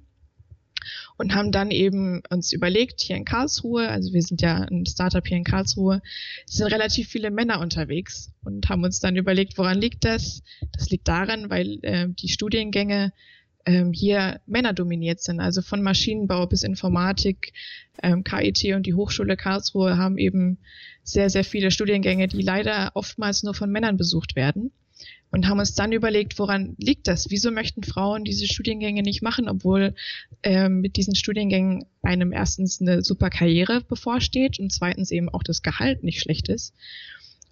Und 1.16 1.34
haben 1.34 1.50
dann 1.50 1.70
eben 1.70 2.20
uns 2.28 2.52
überlegt, 2.52 3.00
hier 3.00 3.16
in 3.16 3.24
Karlsruhe, 3.24 3.88
also 3.88 4.12
wir 4.12 4.20
sind 4.20 4.42
ja 4.42 4.66
ein 4.70 4.84
Startup 4.84 5.26
hier 5.26 5.38
in 5.38 5.44
Karlsruhe, 5.44 6.02
sind 6.44 6.66
relativ 6.66 7.08
viele 7.08 7.30
Männer 7.30 7.60
unterwegs 7.60 8.32
und 8.42 8.68
haben 8.68 8.84
uns 8.84 9.00
dann 9.00 9.16
überlegt, 9.16 9.56
woran 9.56 9.80
liegt 9.80 10.04
das? 10.04 10.42
Das 10.72 10.90
liegt 10.90 11.08
daran, 11.08 11.48
weil 11.48 11.78
äh, 11.82 12.08
die 12.10 12.28
Studiengänge 12.28 13.12
ähm, 13.66 13.92
hier 13.92 14.40
Männer 14.46 14.72
dominiert 14.72 15.20
sind. 15.20 15.40
Also 15.40 15.62
von 15.62 15.82
Maschinenbau 15.82 16.46
bis 16.46 16.62
Informatik, 16.62 17.52
ähm, 18.02 18.24
KIT 18.24 18.74
und 18.74 18.86
die 18.86 18.94
Hochschule 18.94 19.36
Karlsruhe 19.36 19.96
haben 19.96 20.18
eben 20.18 20.58
sehr, 21.02 21.30
sehr 21.30 21.44
viele 21.44 21.70
Studiengänge, 21.70 22.28
die 22.28 22.42
leider 22.42 22.92
oftmals 22.94 23.42
nur 23.42 23.54
von 23.54 23.70
Männern 23.70 23.96
besucht 23.96 24.36
werden. 24.36 24.72
Und 25.30 25.48
haben 25.48 25.58
uns 25.58 25.74
dann 25.74 25.90
überlegt, 25.90 26.38
woran 26.38 26.76
liegt 26.78 27.08
das? 27.08 27.28
Wieso 27.28 27.50
möchten 27.50 27.82
Frauen 27.82 28.22
diese 28.22 28.46
Studiengänge 28.46 29.02
nicht 29.02 29.20
machen, 29.20 29.48
obwohl 29.48 29.94
ähm, 30.44 30.80
mit 30.80 30.96
diesen 30.96 31.16
Studiengängen 31.16 31.86
einem 32.02 32.32
erstens 32.32 32.80
eine 32.80 33.02
super 33.02 33.30
Karriere 33.30 33.80
bevorsteht 33.80 34.60
und 34.60 34.72
zweitens 34.72 35.10
eben 35.10 35.28
auch 35.28 35.42
das 35.42 35.62
Gehalt 35.62 36.04
nicht 36.04 36.20
schlecht 36.20 36.48
ist. 36.48 36.72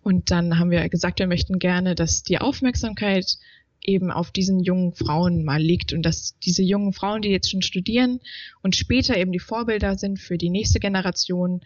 Und 0.05 0.31
dann 0.31 0.61
haben 0.61 0.71
wir 0.71 0.89
gesagt, 0.89 1.19
wir 1.19 1.27
möchten 1.27 1.59
gerne, 1.59 1.97
dass 1.97 2.23
die 2.23 2.39
Aufmerksamkeit 2.39 3.39
eben 3.85 4.11
auf 4.11 4.31
diesen 4.31 4.61
jungen 4.61 4.93
Frauen 4.93 5.45
mal 5.45 5.61
liegt 5.61 5.93
und 5.93 6.03
dass 6.03 6.39
diese 6.39 6.63
jungen 6.63 6.93
Frauen, 6.93 7.23
die 7.23 7.31
jetzt 7.31 7.51
schon 7.51 7.63
studieren 7.63 8.21
und 8.63 8.77
später 8.77 9.17
eben 9.17 9.33
die 9.33 9.39
Vorbilder 9.39 9.99
sind 9.99 10.19
für 10.19 10.39
die 10.39 10.51
nächste 10.51 10.81
Generation, 10.81 11.61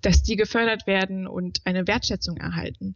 dass 0.00 0.22
die 0.22 0.36
gefördert 0.36 0.86
werden 0.86 1.26
und 1.26 1.60
eine 1.64 1.86
Wertschätzung 1.86 2.36
erhalten. 2.36 2.94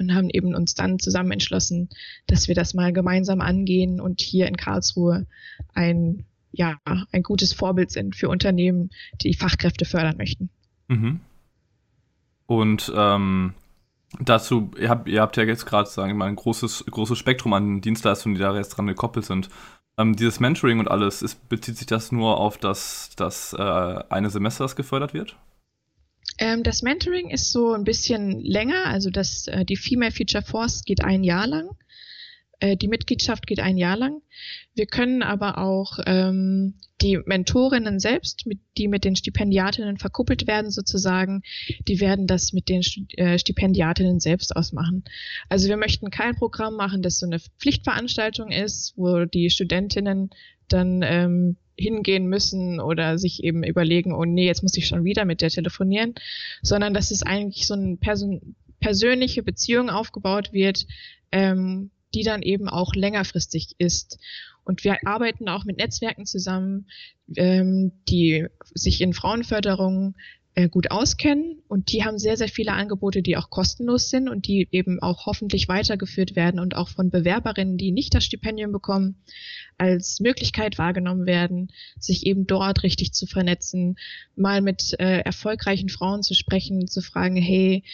Und 0.00 0.14
haben 0.14 0.30
eben 0.30 0.54
uns 0.54 0.76
dann 0.76 1.00
zusammen 1.00 1.32
entschlossen, 1.32 1.88
dass 2.28 2.46
wir 2.46 2.54
das 2.54 2.72
mal 2.72 2.92
gemeinsam 2.92 3.40
angehen 3.40 4.00
und 4.00 4.20
hier 4.20 4.46
in 4.46 4.56
Karlsruhe 4.56 5.26
ein, 5.74 6.24
ja, 6.52 6.78
ein 7.10 7.24
gutes 7.24 7.52
Vorbild 7.52 7.90
sind 7.90 8.14
für 8.14 8.28
Unternehmen, 8.28 8.90
die 9.20 9.34
Fachkräfte 9.34 9.84
fördern 9.84 10.16
möchten. 10.16 10.50
Mhm. 10.86 11.18
Und 12.46 12.92
ähm, 12.94 13.54
dazu, 14.20 14.70
ihr 14.78 14.88
habt, 14.88 15.08
ihr 15.08 15.20
habt 15.20 15.36
ja 15.36 15.44
jetzt 15.44 15.66
gerade, 15.66 15.88
sagen 15.88 16.10
wir 16.10 16.16
mal, 16.16 16.28
ein 16.28 16.36
großes, 16.36 16.86
großes 16.90 17.18
Spektrum 17.18 17.52
an 17.52 17.80
Dienstleistungen, 17.80 18.34
die 18.34 18.40
da 18.40 18.54
jetzt 18.56 18.70
dran 18.70 18.86
gekoppelt 18.86 19.26
sind. 19.26 19.48
Ähm, 19.98 20.14
dieses 20.14 20.40
Mentoring 20.40 20.78
und 20.78 20.88
alles, 20.88 21.22
ist, 21.22 21.48
bezieht 21.48 21.76
sich 21.76 21.86
das 21.86 22.12
nur 22.12 22.38
auf 22.38 22.56
das, 22.56 23.10
das 23.16 23.52
äh, 23.52 23.58
eine 24.08 24.30
Semester, 24.30 24.64
das 24.64 24.76
gefördert 24.76 25.12
wird? 25.12 25.36
Ähm, 26.38 26.62
das 26.62 26.82
Mentoring 26.82 27.30
ist 27.30 27.50
so 27.50 27.72
ein 27.72 27.84
bisschen 27.84 28.40
länger, 28.40 28.86
also 28.86 29.10
das, 29.10 29.48
äh, 29.48 29.64
die 29.64 29.76
Female 29.76 30.12
Future 30.12 30.44
Force 30.44 30.84
geht 30.84 31.02
ein 31.02 31.24
Jahr 31.24 31.46
lang. 31.46 31.70
Äh, 32.60 32.76
die 32.76 32.88
Mitgliedschaft 32.88 33.46
geht 33.46 33.60
ein 33.60 33.76
Jahr 33.76 33.96
lang. 33.96 34.20
Wir 34.74 34.86
können 34.86 35.22
aber 35.22 35.58
auch 35.58 35.98
ähm, 36.06 36.74
die 37.00 37.18
Mentorinnen 37.24 38.00
selbst, 38.00 38.46
mit, 38.46 38.58
die 38.76 38.88
mit 38.88 39.04
den 39.04 39.14
Stipendiatinnen 39.14 39.98
verkuppelt 39.98 40.46
werden 40.46 40.70
sozusagen, 40.70 41.42
die 41.86 42.00
werden 42.00 42.26
das 42.26 42.52
mit 42.52 42.68
den 42.68 42.82
äh, 43.16 43.38
Stipendiatinnen 43.38 44.18
selbst 44.20 44.56
ausmachen. 44.56 45.04
Also 45.48 45.68
wir 45.68 45.76
möchten 45.76 46.10
kein 46.10 46.34
Programm 46.34 46.74
machen, 46.74 47.02
das 47.02 47.20
so 47.20 47.26
eine 47.26 47.38
Pflichtveranstaltung 47.38 48.50
ist, 48.50 48.94
wo 48.96 49.24
die 49.24 49.50
Studentinnen 49.50 50.30
dann 50.68 51.02
ähm, 51.02 51.56
hingehen 51.76 52.26
müssen 52.26 52.80
oder 52.80 53.18
sich 53.18 53.44
eben 53.44 53.62
überlegen, 53.62 54.12
oh 54.12 54.24
nee, 54.24 54.46
jetzt 54.46 54.62
muss 54.62 54.76
ich 54.76 54.88
schon 54.88 55.04
wieder 55.04 55.24
mit 55.24 55.40
der 55.40 55.50
telefonieren, 55.50 56.14
sondern 56.62 56.92
dass 56.92 57.12
es 57.12 57.22
eigentlich 57.22 57.68
so 57.68 57.74
eine 57.74 57.96
persönliche 58.80 59.44
Beziehung 59.44 59.88
aufgebaut 59.88 60.52
wird, 60.52 60.86
ähm, 61.30 61.90
die 62.14 62.22
dann 62.22 62.42
eben 62.42 62.68
auch 62.68 62.94
längerfristig 62.94 63.74
ist. 63.78 64.18
Und 64.64 64.84
wir 64.84 64.98
arbeiten 65.06 65.48
auch 65.48 65.64
mit 65.64 65.78
Netzwerken 65.78 66.26
zusammen, 66.26 66.86
ähm, 67.36 67.92
die 68.08 68.46
sich 68.74 69.00
in 69.00 69.14
Frauenförderung 69.14 70.14
äh, 70.58 70.68
gut 70.68 70.90
auskennen 70.90 71.62
und 71.68 71.92
die 71.92 72.04
haben 72.04 72.18
sehr, 72.18 72.36
sehr 72.36 72.48
viele 72.48 72.72
Angebote, 72.72 73.22
die 73.22 73.36
auch 73.36 73.48
kostenlos 73.48 74.10
sind 74.10 74.28
und 74.28 74.48
die 74.48 74.66
eben 74.72 75.00
auch 75.00 75.26
hoffentlich 75.26 75.68
weitergeführt 75.68 76.34
werden 76.34 76.58
und 76.58 76.74
auch 76.74 76.88
von 76.88 77.10
Bewerberinnen, 77.10 77.78
die 77.78 77.92
nicht 77.92 78.12
das 78.12 78.24
Stipendium 78.24 78.72
bekommen, 78.72 79.22
als 79.76 80.18
Möglichkeit 80.18 80.76
wahrgenommen 80.76 81.26
werden, 81.26 81.70
sich 82.00 82.26
eben 82.26 82.48
dort 82.48 82.82
richtig 82.82 83.12
zu 83.12 83.26
vernetzen, 83.26 83.98
mal 84.34 84.60
mit 84.60 84.98
äh, 84.98 85.20
erfolgreichen 85.20 85.90
Frauen 85.90 86.24
zu 86.24 86.34
sprechen, 86.34 86.88
zu 86.88 87.02
fragen, 87.02 87.36
hey, 87.36 87.84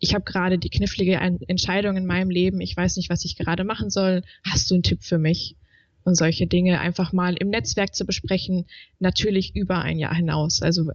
ich 0.00 0.14
habe 0.14 0.24
gerade 0.24 0.58
die 0.58 0.70
knifflige 0.70 1.16
Entscheidung 1.16 1.96
in 1.96 2.06
meinem 2.06 2.30
Leben, 2.30 2.60
ich 2.60 2.76
weiß 2.76 2.96
nicht, 2.96 3.10
was 3.10 3.24
ich 3.24 3.36
gerade 3.36 3.64
machen 3.64 3.90
soll, 3.90 4.22
hast 4.42 4.70
du 4.70 4.74
einen 4.74 4.82
Tipp 4.82 5.02
für 5.02 5.18
mich? 5.18 5.56
Und 6.02 6.16
solche 6.16 6.46
Dinge 6.46 6.80
einfach 6.80 7.12
mal 7.12 7.34
im 7.34 7.50
Netzwerk 7.50 7.94
zu 7.94 8.06
besprechen, 8.06 8.64
natürlich 8.98 9.54
über 9.54 9.82
ein 9.82 9.98
Jahr 9.98 10.14
hinaus, 10.14 10.62
also 10.62 10.90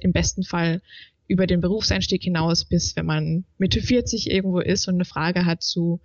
im 0.00 0.12
besten 0.12 0.44
Fall 0.44 0.80
über 1.28 1.48
den 1.48 1.60
Berufseinstieg 1.60 2.22
hinaus, 2.22 2.64
bis 2.64 2.94
wenn 2.94 3.06
man 3.06 3.44
Mitte 3.58 3.80
40 3.80 4.30
irgendwo 4.30 4.60
ist 4.60 4.86
und 4.86 4.94
eine 4.94 5.04
Frage 5.04 5.44
hat 5.44 5.62
zu 5.62 6.00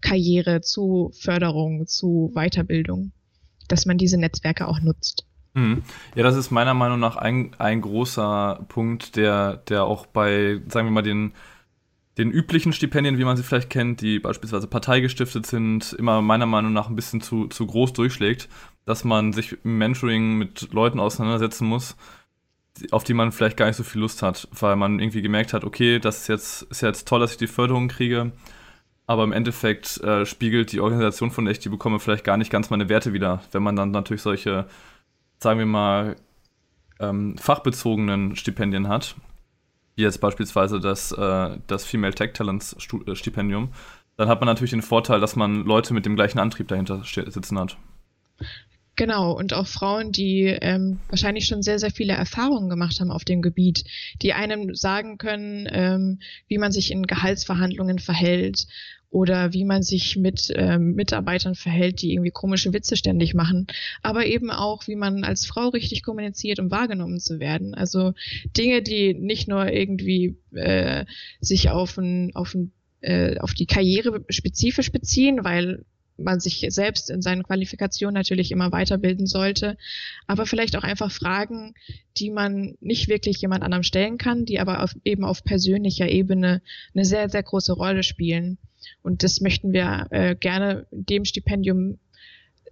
Karriere, 0.00 0.62
zu 0.62 1.10
Förderung, 1.18 1.86
zu 1.86 2.32
Weiterbildung, 2.34 3.12
dass 3.68 3.84
man 3.84 3.98
diese 3.98 4.18
Netzwerke 4.18 4.66
auch 4.66 4.80
nutzt. 4.80 5.26
Mhm. 5.52 5.82
Ja, 6.14 6.22
das 6.22 6.36
ist 6.36 6.50
meiner 6.50 6.74
Meinung 6.74 7.00
nach 7.00 7.16
ein, 7.16 7.54
ein 7.58 7.82
großer 7.82 8.64
Punkt, 8.68 9.16
der, 9.16 9.58
der 9.68 9.84
auch 9.84 10.06
bei, 10.06 10.60
sagen 10.68 10.88
wir 10.88 10.92
mal, 10.92 11.02
den 11.02 11.32
den 12.18 12.30
üblichen 12.30 12.72
Stipendien, 12.72 13.18
wie 13.18 13.24
man 13.24 13.36
sie 13.36 13.42
vielleicht 13.42 13.70
kennt, 13.70 14.00
die 14.00 14.20
beispielsweise 14.20 14.68
parteigestiftet 14.68 15.46
sind, 15.46 15.92
immer 15.94 16.22
meiner 16.22 16.46
Meinung 16.46 16.72
nach 16.72 16.88
ein 16.88 16.96
bisschen 16.96 17.20
zu, 17.20 17.48
zu 17.48 17.66
groß 17.66 17.92
durchschlägt, 17.92 18.48
dass 18.84 19.04
man 19.04 19.32
sich 19.32 19.56
im 19.64 19.78
Mentoring 19.78 20.34
mit 20.38 20.72
Leuten 20.72 21.00
auseinandersetzen 21.00 21.66
muss, 21.66 21.96
auf 22.92 23.04
die 23.04 23.14
man 23.14 23.32
vielleicht 23.32 23.56
gar 23.56 23.66
nicht 23.66 23.76
so 23.76 23.82
viel 23.82 24.00
Lust 24.00 24.22
hat, 24.22 24.48
weil 24.52 24.76
man 24.76 25.00
irgendwie 25.00 25.22
gemerkt 25.22 25.52
hat, 25.52 25.64
okay, 25.64 25.98
das 25.98 26.22
ist 26.22 26.28
jetzt, 26.28 26.62
ist 26.62 26.82
jetzt 26.82 27.08
toll, 27.08 27.20
dass 27.20 27.32
ich 27.32 27.38
die 27.38 27.46
Förderung 27.48 27.88
kriege, 27.88 28.32
aber 29.06 29.24
im 29.24 29.32
Endeffekt 29.32 30.00
äh, 30.02 30.24
spiegelt 30.24 30.70
die 30.72 30.80
Organisation, 30.80 31.32
von 31.32 31.44
der 31.44 31.52
ich 31.52 31.58
die 31.58 31.68
bekomme, 31.68 31.98
vielleicht 31.98 32.24
gar 32.24 32.36
nicht 32.36 32.50
ganz 32.50 32.70
meine 32.70 32.88
Werte 32.88 33.12
wieder, 33.12 33.42
wenn 33.50 33.62
man 33.62 33.74
dann 33.74 33.90
natürlich 33.90 34.22
solche, 34.22 34.66
sagen 35.38 35.58
wir 35.58 35.66
mal, 35.66 36.16
ähm, 37.00 37.36
fachbezogenen 37.38 38.36
Stipendien 38.36 38.86
hat 38.86 39.16
wie 39.96 40.02
jetzt 40.02 40.20
beispielsweise 40.20 40.80
das, 40.80 41.12
äh, 41.12 41.58
das 41.66 41.84
Female 41.84 42.14
Tech 42.14 42.32
Talents 42.32 42.76
äh, 43.06 43.14
Stipendium, 43.14 43.70
dann 44.16 44.28
hat 44.28 44.40
man 44.40 44.46
natürlich 44.46 44.70
den 44.70 44.82
Vorteil, 44.82 45.20
dass 45.20 45.36
man 45.36 45.64
Leute 45.64 45.94
mit 45.94 46.06
dem 46.06 46.16
gleichen 46.16 46.38
Antrieb 46.38 46.68
dahinter 46.68 47.02
sitzen 47.04 47.58
hat. 47.58 47.76
Genau, 48.96 49.32
und 49.32 49.52
auch 49.54 49.66
Frauen, 49.66 50.12
die 50.12 50.44
ähm, 50.44 51.00
wahrscheinlich 51.08 51.46
schon 51.46 51.62
sehr, 51.62 51.80
sehr 51.80 51.90
viele 51.90 52.12
Erfahrungen 52.12 52.68
gemacht 52.68 53.00
haben 53.00 53.10
auf 53.10 53.24
dem 53.24 53.42
Gebiet, 53.42 53.84
die 54.22 54.34
einem 54.34 54.76
sagen 54.76 55.18
können, 55.18 55.68
ähm, 55.68 56.20
wie 56.46 56.58
man 56.58 56.70
sich 56.70 56.92
in 56.92 57.02
Gehaltsverhandlungen 57.02 57.98
verhält 57.98 58.68
oder 59.14 59.52
wie 59.52 59.64
man 59.64 59.84
sich 59.84 60.16
mit 60.16 60.52
ähm, 60.56 60.96
Mitarbeitern 60.96 61.54
verhält, 61.54 62.02
die 62.02 62.12
irgendwie 62.12 62.32
komische 62.32 62.72
Witze 62.72 62.96
ständig 62.96 63.32
machen, 63.32 63.68
aber 64.02 64.26
eben 64.26 64.50
auch, 64.50 64.88
wie 64.88 64.96
man 64.96 65.22
als 65.22 65.46
Frau 65.46 65.68
richtig 65.68 66.02
kommuniziert, 66.02 66.58
um 66.58 66.72
wahrgenommen 66.72 67.20
zu 67.20 67.38
werden. 67.38 67.74
Also 67.74 68.14
Dinge, 68.56 68.82
die 68.82 69.14
nicht 69.14 69.46
nur 69.46 69.70
irgendwie 69.70 70.36
äh, 70.52 71.04
sich 71.40 71.70
auf, 71.70 71.96
ein, 71.96 72.32
auf, 72.34 72.54
ein, 72.54 72.72
äh, 73.02 73.38
auf 73.38 73.54
die 73.54 73.66
Karriere 73.66 74.24
spezifisch 74.30 74.90
beziehen, 74.90 75.44
weil 75.44 75.84
man 76.16 76.40
sich 76.40 76.66
selbst 76.68 77.10
in 77.10 77.22
seinen 77.22 77.42
Qualifikationen 77.42 78.14
natürlich 78.14 78.52
immer 78.52 78.72
weiterbilden 78.72 79.26
sollte, 79.26 79.76
aber 80.26 80.46
vielleicht 80.46 80.76
auch 80.76 80.84
einfach 80.84 81.10
Fragen, 81.10 81.74
die 82.16 82.30
man 82.30 82.76
nicht 82.80 83.08
wirklich 83.08 83.40
jemand 83.40 83.64
anderem 83.64 83.82
stellen 83.82 84.18
kann, 84.18 84.44
die 84.44 84.60
aber 84.60 84.82
auf, 84.82 84.94
eben 85.04 85.24
auf 85.24 85.44
persönlicher 85.44 86.08
Ebene 86.08 86.62
eine 86.94 87.04
sehr, 87.04 87.28
sehr 87.28 87.42
große 87.42 87.72
Rolle 87.72 88.02
spielen. 88.02 88.58
Und 89.02 89.22
das 89.22 89.40
möchten 89.40 89.72
wir 89.72 90.06
äh, 90.10 90.36
gerne 90.36 90.86
dem 90.90 91.24
Stipendium 91.24 91.98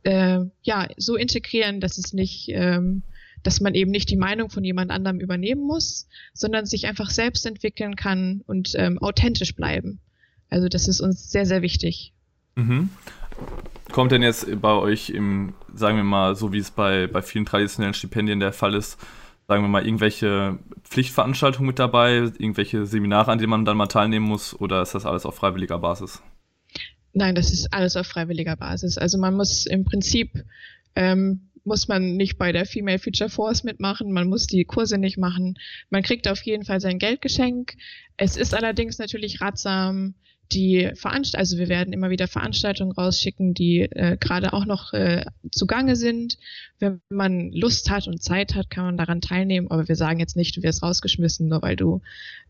äh, 0.05 0.41
ja 0.63 0.89
so 0.97 1.17
integrieren, 1.17 1.81
dass 1.81 1.99
es 1.99 2.13
nicht, 2.13 2.49
ähm, 2.51 3.03
dass 3.43 3.61
man 3.61 3.75
eben 3.75 3.91
nicht 3.91 4.11
die 4.11 4.17
Meinung 4.17 4.51
von 4.51 4.65
jemand 4.65 4.91
anderem 4.91 5.21
übernehmen 5.21 5.63
muss, 5.63 6.09
sondern 6.33 6.67
sich 6.67 6.87
einfach 6.87 7.11
selbst 7.11 7.45
entwickeln 7.47 7.97
kann 7.97 8.43
und 8.47 8.73
ähm, 8.77 8.99
authentisch 8.99 9.57
bleiben. 9.57 10.01
Also 10.49 10.69
das 10.69 10.87
ist 10.87 11.01
uns 11.01 11.31
sehr, 11.31 11.47
sehr 11.47 11.63
wichtig. 11.63 12.13
Mhm. 12.57 12.91
Kommt 13.93 14.13
denn 14.13 14.23
jetzt 14.23 14.61
bei 14.61 14.73
euch 14.73 15.11
im, 15.11 15.55
sagen 15.75 15.97
wir 15.97 16.05
mal, 16.05 16.35
so 16.35 16.53
wie 16.53 16.59
es 16.59 16.71
bei, 16.71 17.07
bei 17.07 17.23
vielen 17.23 17.45
traditionellen 17.45 17.95
Stipendien 17.95 18.41
der 18.41 18.53
Fall 18.53 18.75
ist, 18.75 18.99
sagen 19.49 19.63
wir 19.63 19.69
mal, 19.69 19.85
irgendwelche 19.85 20.59
Pflichtveranstaltungen 20.85 21.67
mit 21.67 21.79
dabei, 21.79 22.31
irgendwelche 22.39 22.87
Seminare, 22.87 23.31
an 23.31 23.39
denen 23.39 23.51
man 23.51 23.65
dann 23.65 23.77
mal 23.77 23.87
teilnehmen 23.87 24.27
muss, 24.27 24.59
oder 24.59 24.81
ist 24.83 24.95
das 24.95 25.05
alles 25.05 25.27
auf 25.27 25.35
freiwilliger 25.35 25.79
Basis? 25.79 26.23
Nein, 27.13 27.35
das 27.35 27.53
ist 27.53 27.73
alles 27.73 27.97
auf 27.97 28.07
freiwilliger 28.07 28.57
Basis. 28.57 28.97
Also 28.97 29.19
man 29.19 29.35
muss 29.35 29.67
im 29.67 29.85
Prinzip 29.85 30.43
ähm, 30.97 31.49
muss 31.65 31.89
man 31.89 32.17
nicht 32.17 32.39
bei 32.39 32.53
der 32.53 32.67
Female 32.67 32.99
Future 32.99 33.31
Force 33.31 33.65
mitmachen, 33.65 34.13
man 34.13 34.29
muss 34.29 34.47
die 34.47 34.65
Kurse 34.65 34.99
nicht 34.99 35.19
machen. 35.19 35.59
Man 35.91 36.03
kriegt 36.03 36.29
auf 36.29 36.43
jeden 36.43 36.65
Fall 36.65 36.81
sein 36.81 36.99
Geldgeschenk. 36.99 37.75
Es 38.17 38.37
ist 38.37 38.55
allerdings 38.55 38.99
natürlich 38.99 39.41
ratsam, 39.41 40.15
die 40.53 40.91
Veranst 40.95 41.37
also 41.37 41.59
wir 41.59 41.69
werden 41.69 41.93
immer 41.93 42.11
wieder 42.11 42.29
Veranstaltungen 42.29 42.93
rausschicken, 42.93 43.55
die 43.55 43.81
äh, 43.81 44.17
gerade 44.19 44.53
auch 44.53 44.65
noch 44.65 44.93
äh, 44.93 45.25
zugange 45.51 45.97
sind. 45.97 46.39
Wenn 46.79 47.01
man 47.09 47.51
Lust 47.53 47.91
hat 47.91 48.07
und 48.09 48.23
Zeit 48.23 48.55
hat, 48.55 48.71
kann 48.71 48.85
man 48.85 48.97
daran 48.97 49.21
teilnehmen, 49.21 49.71
aber 49.71 49.89
wir 49.89 49.97
sagen 49.97 50.21
jetzt 50.21 50.37
nicht, 50.37 50.57
du 50.57 50.63
wirst 50.63 50.83
rausgeschmissen, 50.83 51.49
nur 51.49 51.63
weil 51.63 51.77
du 51.77 52.01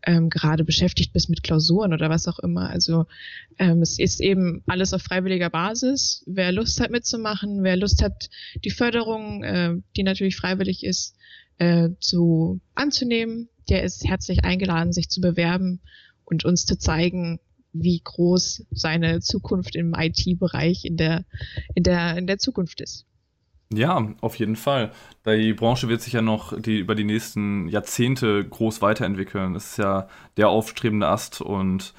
ähm, 0.05 0.29
gerade 0.29 0.63
beschäftigt 0.63 1.13
bist 1.13 1.29
mit 1.29 1.43
Klausuren 1.43 1.93
oder 1.93 2.09
was 2.09 2.27
auch 2.27 2.39
immer. 2.39 2.69
Also 2.69 3.05
ähm, 3.59 3.81
es 3.81 3.99
ist 3.99 4.21
eben 4.21 4.63
alles 4.67 4.93
auf 4.93 5.01
freiwilliger 5.01 5.49
Basis. 5.49 6.23
Wer 6.25 6.51
Lust 6.51 6.79
hat 6.79 6.91
mitzumachen, 6.91 7.63
wer 7.63 7.77
Lust 7.77 8.03
hat, 8.03 8.29
die 8.63 8.71
Förderung, 8.71 9.43
äh, 9.43 9.75
die 9.95 10.03
natürlich 10.03 10.35
freiwillig 10.35 10.83
ist, 10.83 11.15
äh, 11.57 11.89
zu 11.99 12.59
anzunehmen, 12.75 13.49
der 13.69 13.83
ist 13.83 14.03
herzlich 14.05 14.43
eingeladen, 14.43 14.91
sich 14.91 15.09
zu 15.09 15.21
bewerben 15.21 15.81
und 16.25 16.45
uns 16.45 16.65
zu 16.65 16.77
zeigen, 16.77 17.39
wie 17.73 18.01
groß 18.03 18.65
seine 18.71 19.19
Zukunft 19.19 19.75
im 19.75 19.93
IT-Bereich 19.97 20.85
in 20.85 20.97
der, 20.97 21.25
in, 21.75 21.83
der, 21.83 22.17
in 22.17 22.27
der 22.27 22.37
Zukunft 22.37 22.81
ist. 22.81 23.05
Ja, 23.73 24.13
auf 24.21 24.35
jeden 24.35 24.55
Fall. 24.55 24.91
Die 25.25 25.53
Branche 25.53 25.89
wird 25.89 26.01
sich 26.01 26.13
ja 26.13 26.21
noch 26.21 26.59
die, 26.59 26.77
über 26.77 26.95
die 26.95 27.03
nächsten 27.03 27.67
Jahrzehnte 27.67 28.43
groß 28.47 28.81
weiterentwickeln. 28.81 29.55
Das 29.55 29.71
ist 29.71 29.77
ja 29.77 30.07
der 30.37 30.49
aufstrebende 30.49 31.07
Ast 31.07 31.41
und 31.41 31.93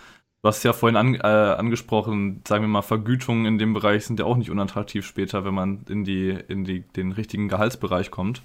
Du 0.44 0.48
hast 0.48 0.62
ja 0.62 0.74
vorhin 0.74 0.96
an, 0.96 1.14
äh, 1.14 1.20
angesprochen, 1.20 2.42
sagen 2.46 2.64
wir 2.64 2.68
mal, 2.68 2.82
Vergütungen 2.82 3.46
in 3.46 3.56
dem 3.56 3.72
Bereich 3.72 4.04
sind 4.04 4.18
ja 4.18 4.26
auch 4.26 4.36
nicht 4.36 4.50
unattraktiv 4.50 5.06
später, 5.06 5.46
wenn 5.46 5.54
man 5.54 5.86
in, 5.88 6.04
die, 6.04 6.38
in 6.48 6.64
die, 6.64 6.80
den 6.80 7.12
richtigen 7.12 7.48
Gehaltsbereich 7.48 8.10
kommt. 8.10 8.42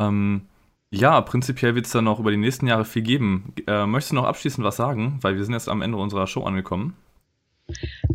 Ähm, 0.00 0.48
ja, 0.92 1.20
prinzipiell 1.22 1.74
wird 1.74 1.86
es 1.86 1.92
dann 1.92 2.04
noch 2.04 2.20
über 2.20 2.30
die 2.30 2.36
nächsten 2.36 2.66
Jahre 2.66 2.84
viel 2.84 3.02
geben. 3.02 3.54
Äh, 3.66 3.86
möchtest 3.86 4.12
du 4.12 4.16
noch 4.16 4.24
abschließend 4.24 4.64
was 4.64 4.76
sagen? 4.76 5.18
Weil 5.22 5.36
wir 5.36 5.44
sind 5.44 5.54
jetzt 5.54 5.68
am 5.68 5.80
Ende 5.80 5.96
unserer 5.96 6.26
Show 6.26 6.42
angekommen. 6.42 6.94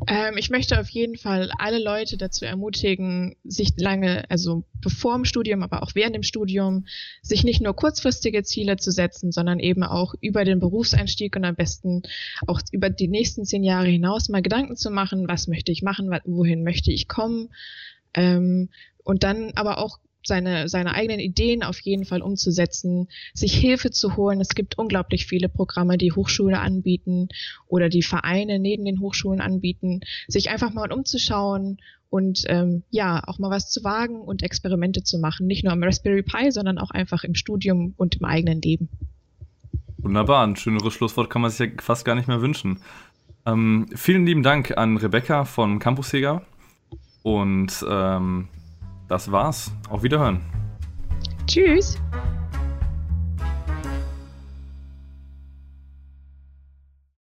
Ähm, 0.05 0.37
ich 0.37 0.51
möchte 0.51 0.79
auf 0.79 0.87
jeden 0.89 1.17
Fall 1.17 1.49
alle 1.57 1.83
Leute 1.83 2.17
dazu 2.17 2.45
ermutigen, 2.45 3.35
sich 3.43 3.71
lange, 3.77 4.29
also 4.29 4.63
bevor 4.79 5.15
dem 5.15 5.25
Studium, 5.25 5.63
aber 5.63 5.81
auch 5.81 5.95
während 5.95 6.15
dem 6.15 6.21
Studium, 6.21 6.85
sich 7.23 7.43
nicht 7.43 7.61
nur 7.61 7.75
kurzfristige 7.75 8.43
Ziele 8.43 8.77
zu 8.77 8.91
setzen, 8.91 9.31
sondern 9.31 9.59
eben 9.59 9.81
auch 9.81 10.13
über 10.21 10.45
den 10.45 10.59
Berufseinstieg 10.59 11.35
und 11.35 11.45
am 11.45 11.55
besten 11.55 12.03
auch 12.45 12.61
über 12.71 12.91
die 12.91 13.07
nächsten 13.07 13.43
zehn 13.43 13.63
Jahre 13.63 13.87
hinaus 13.87 14.29
mal 14.29 14.43
Gedanken 14.43 14.75
zu 14.75 14.91
machen, 14.91 15.27
was 15.27 15.47
möchte 15.47 15.71
ich 15.71 15.81
machen, 15.81 16.15
wohin 16.25 16.63
möchte 16.63 16.91
ich 16.91 17.07
kommen. 17.07 17.49
Ähm, 18.13 18.69
und 19.03 19.23
dann 19.23 19.53
aber 19.55 19.79
auch 19.79 19.99
seine, 20.27 20.69
seine 20.69 20.93
eigenen 20.93 21.19
Ideen 21.19 21.63
auf 21.63 21.79
jeden 21.79 22.05
Fall 22.05 22.21
umzusetzen, 22.21 23.07
sich 23.33 23.53
Hilfe 23.53 23.91
zu 23.91 24.15
holen. 24.15 24.39
Es 24.41 24.49
gibt 24.49 24.77
unglaublich 24.77 25.25
viele 25.25 25.49
Programme, 25.49 25.97
die 25.97 26.11
Hochschulen 26.11 26.55
anbieten 26.55 27.29
oder 27.67 27.89
die 27.89 28.03
Vereine 28.03 28.59
neben 28.59 28.85
den 28.85 28.99
Hochschulen 28.99 29.41
anbieten, 29.41 30.01
sich 30.27 30.49
einfach 30.49 30.73
mal 30.73 30.91
umzuschauen 30.91 31.79
und 32.09 32.43
ähm, 32.47 32.83
ja, 32.89 33.21
auch 33.25 33.39
mal 33.39 33.49
was 33.49 33.69
zu 33.69 33.83
wagen 33.83 34.21
und 34.21 34.43
Experimente 34.43 35.03
zu 35.03 35.17
machen. 35.17 35.47
Nicht 35.47 35.63
nur 35.63 35.73
am 35.73 35.83
Raspberry 35.83 36.23
Pi, 36.23 36.51
sondern 36.51 36.77
auch 36.77 36.91
einfach 36.91 37.23
im 37.23 37.35
Studium 37.35 37.93
und 37.97 38.15
im 38.15 38.25
eigenen 38.25 38.61
Leben. 38.61 38.89
Wunderbar, 39.97 40.45
ein 40.45 40.55
schöneres 40.55 40.93
Schlusswort 40.93 41.29
kann 41.29 41.41
man 41.41 41.51
sich 41.51 41.59
ja 41.59 41.73
fast 41.81 42.05
gar 42.05 42.15
nicht 42.15 42.27
mehr 42.27 42.41
wünschen. 42.41 42.79
Ähm, 43.45 43.87
vielen 43.95 44.25
lieben 44.25 44.43
Dank 44.43 44.77
an 44.77 44.97
Rebecca 44.97 45.43
von 45.43 45.79
Campus 45.79 46.09
Sega 46.09 46.43
und 47.23 47.85
ähm, 47.89 48.47
das 49.07 49.31
war's. 49.31 49.71
Auf 49.89 50.03
Wiederhören. 50.03 50.41
Tschüss. 51.47 51.97